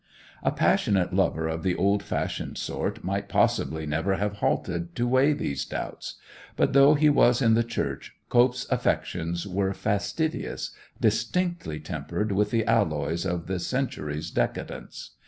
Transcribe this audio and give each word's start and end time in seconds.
A 0.41 0.51
passionate 0.51 1.13
lover 1.13 1.47
of 1.47 1.61
the 1.61 1.75
old 1.75 2.01
fashioned 2.01 2.57
sort 2.57 3.03
might 3.03 3.29
possibly 3.29 3.85
never 3.85 4.15
have 4.15 4.37
halted 4.37 4.95
to 4.95 5.07
weigh 5.07 5.31
these 5.33 5.63
doubts; 5.63 6.15
but 6.55 6.73
though 6.73 6.95
he 6.95 7.07
was 7.07 7.39
in 7.39 7.53
the 7.53 7.63
church 7.63 8.11
Cope's 8.27 8.65
affections 8.71 9.45
were 9.45 9.75
fastidious—distinctly 9.75 11.81
tempered 11.81 12.31
with 12.31 12.49
the 12.49 12.65
alloys 12.65 13.27
of 13.27 13.45
the 13.45 13.59
century's 13.59 14.31
decadence. 14.31 15.11